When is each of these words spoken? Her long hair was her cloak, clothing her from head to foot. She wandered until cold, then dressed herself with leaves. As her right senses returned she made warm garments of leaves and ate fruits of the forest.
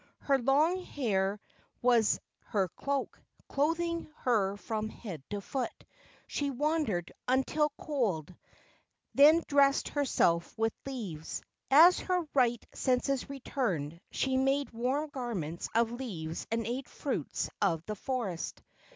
Her 0.21 0.39
long 0.39 0.81
hair 0.81 1.39
was 1.83 2.19
her 2.45 2.69
cloak, 2.69 3.21
clothing 3.47 4.09
her 4.21 4.57
from 4.57 4.89
head 4.89 5.21
to 5.29 5.41
foot. 5.41 5.85
She 6.25 6.49
wandered 6.49 7.11
until 7.27 7.71
cold, 7.79 8.33
then 9.13 9.43
dressed 9.47 9.89
herself 9.89 10.57
with 10.57 10.73
leaves. 10.87 11.43
As 11.69 11.99
her 11.99 12.27
right 12.33 12.65
senses 12.73 13.29
returned 13.29 14.01
she 14.09 14.37
made 14.37 14.71
warm 14.71 15.07
garments 15.11 15.69
of 15.75 15.91
leaves 15.91 16.47
and 16.49 16.65
ate 16.65 16.89
fruits 16.89 17.51
of 17.61 17.85
the 17.85 17.95
forest. 17.95 18.63